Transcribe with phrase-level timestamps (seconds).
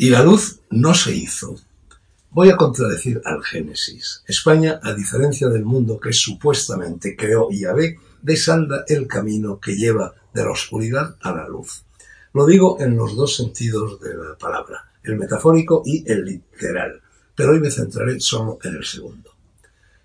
[0.00, 1.56] Y la luz no se hizo.
[2.30, 4.22] Voy a contradecir al Génesis.
[4.26, 10.42] España, a diferencia del mundo que supuestamente creó Yahvé, desanda el camino que lleva de
[10.42, 11.84] la oscuridad a la luz.
[12.32, 17.02] Lo digo en los dos sentidos de la palabra, el metafórico y el literal,
[17.36, 19.34] pero hoy me centraré solo en el segundo.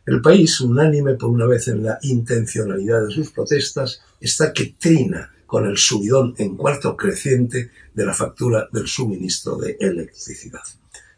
[0.05, 5.31] El país, unánime por una vez en la intencionalidad de sus protestas, está que trina
[5.45, 10.61] con el subidón en cuarto creciente de la factura del suministro de electricidad.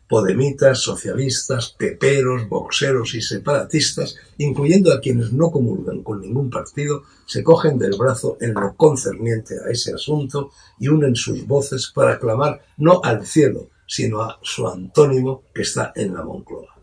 [0.08, 7.44] Podemitas, socialistas, peperos, boxeros y separatistas, incluyendo a quienes no comulgan con ningún partido, se
[7.44, 12.62] cogen del brazo en lo concerniente a ese asunto y unen sus voces para clamar
[12.78, 16.77] no al cielo, sino a su antónimo que está en la Moncloa.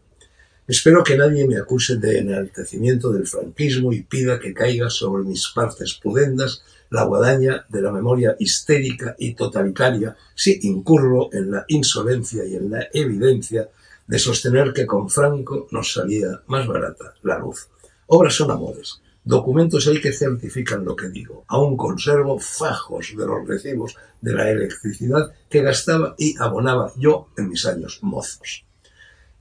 [0.67, 5.49] Espero que nadie me acuse de enaltecimiento del franquismo y pida que caiga sobre mis
[5.49, 12.47] partes pudendas la guadaña de la memoria histérica y totalitaria si incurro en la insolencia
[12.47, 13.69] y en la evidencia
[14.07, 17.69] de sostener que con Franco nos salía más barata la luz.
[18.07, 21.45] Obras son amores, documentos hay que certifican lo que digo.
[21.49, 27.51] Aún conservo fajos de los recibos de la electricidad que gastaba y abonaba yo en
[27.51, 28.65] mis años mozos.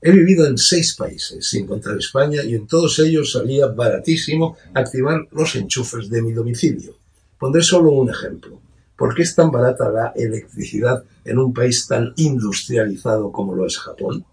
[0.06, 5.26] He vivido en seis países, sin contar España, y en todos ellos salía baratísimo activar
[5.32, 6.98] los enchufes de mi domicilio.
[7.38, 8.60] Pondré solo un ejemplo.
[8.98, 13.78] ¿Por qué es tan barata la electricidad en un país tan industrializado como lo es
[13.78, 14.26] Japón?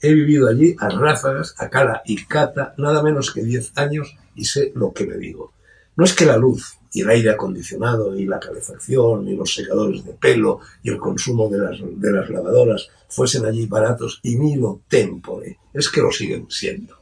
[0.00, 4.44] He vivido allí a ráfagas, a cara y cata, nada menos que diez años y
[4.44, 5.52] sé lo que me digo.
[5.98, 10.04] No es que la luz y el aire acondicionado y la calefacción y los secadores
[10.04, 15.88] de pelo y el consumo de las, lavadoras fuesen allí baratos y milo tempore, es
[15.90, 16.94] que lo siguen siendo.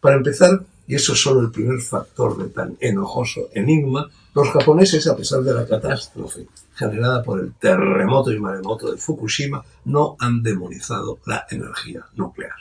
[0.00, 5.06] Para empezar, y eso es solo el primer factor de tan enojoso enigma, los japoneses,
[5.06, 10.42] a pesar de la catástrofe generada por el terremoto y maremoto de Fukushima, no han
[10.42, 12.56] demonizado la energía nuclear.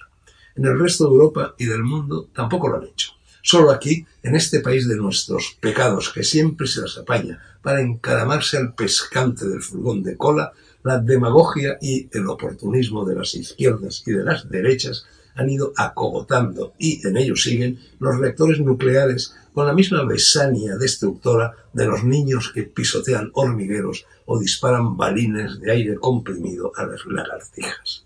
[0.55, 3.15] En el resto de Europa y del mundo tampoco lo han hecho.
[3.47, 8.57] Solo aquí, en este país de nuestros pecados, que siempre se las apaña para encaramarse
[8.57, 10.51] al pescante del furgón de cola,
[10.81, 15.05] la demagogia y el oportunismo de las izquierdas y de las derechas
[15.35, 21.53] han ido acogotando y en ello siguen los reactores nucleares con la misma besania destructora
[21.71, 28.04] de los niños que pisotean hormigueros o disparan balines de aire comprimido a las lagartijas.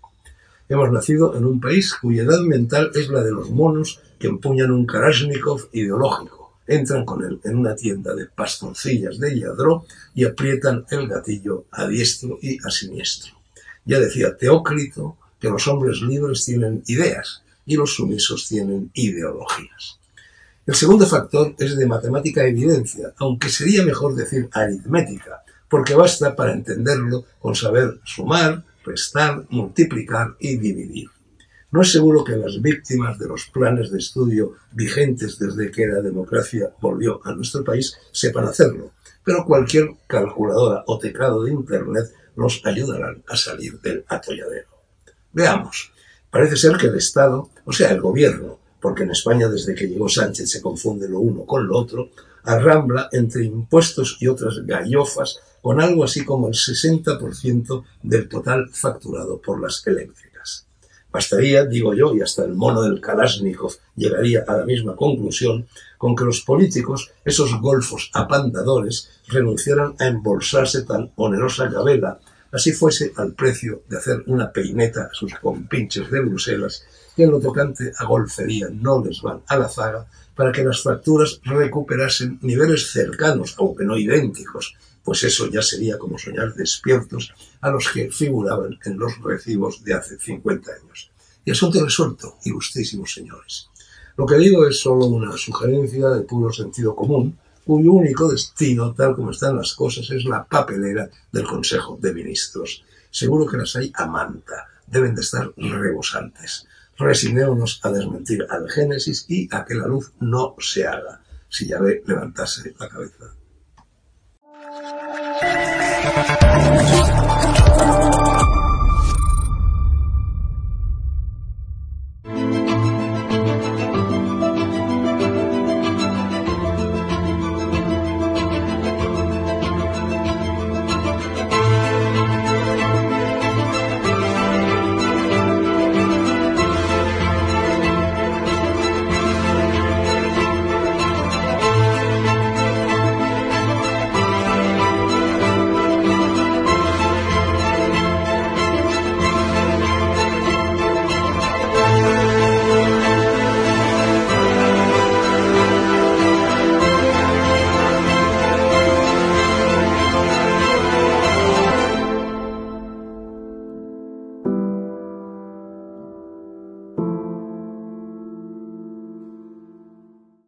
[0.70, 4.70] Hemos nacido en un país cuya edad mental es la de los monos que empuñan
[4.70, 9.84] un Kalashnikov ideológico, entran con él en una tienda de pastoncillas de Yadró
[10.14, 13.32] y aprietan el gatillo a diestro y a siniestro.
[13.84, 19.98] Ya decía Teócrito que los hombres libres tienen ideas y los sumisos tienen ideologías.
[20.68, 26.52] El segundo factor es de matemática evidencia, aunque sería mejor decir aritmética, porque basta para
[26.52, 31.08] entenderlo con saber sumar, restar, multiplicar y dividir.
[31.72, 36.00] No es seguro que las víctimas de los planes de estudio vigentes desde que la
[36.00, 38.92] democracia volvió a nuestro país sepan hacerlo,
[39.24, 44.68] pero cualquier calculadora o teclado de Internet los ayudarán a salir del atolladero.
[45.32, 45.92] Veamos.
[46.30, 50.08] Parece ser que el Estado, o sea, el gobierno, porque en España desde que llegó
[50.08, 52.10] Sánchez se confunde lo uno con lo otro,
[52.44, 59.40] arrambla entre impuestos y otras gallofas con algo así como el 60% del total facturado
[59.40, 60.66] por las eléctricas.
[61.12, 65.66] Bastaría, digo yo, y hasta el mono del Kalashnikov llegaría a la misma conclusión,
[65.98, 72.20] con que los políticos, esos golfos apandadores, renunciaran a embolsarse tan onerosa gabela
[72.52, 76.84] así fuese al precio de hacer una peineta a sus compinches de Bruselas,
[77.14, 80.82] que en lo tocante a golfería no les van a la zaga, para que las
[80.82, 84.76] facturas recuperasen niveles cercanos, aunque no idénticos,
[85.10, 89.94] pues eso ya sería como soñar despiertos a los que figuraban en los recibos de
[89.94, 91.10] hace 50 años.
[91.44, 93.70] Y asunto resuelto, ilustrísimos señores.
[94.16, 99.16] Lo que digo es solo una sugerencia de puro sentido común, cuyo único destino, tal
[99.16, 102.84] como están las cosas, es la papelera del Consejo de Ministros.
[103.10, 106.68] Seguro que las hay a manta, deben de estar rebosantes.
[106.96, 111.80] Resignémonos a desmentir al Génesis y a que la luz no se haga, si ya
[111.80, 113.39] ve levantarse la cabeza.
[116.10, 116.99] Música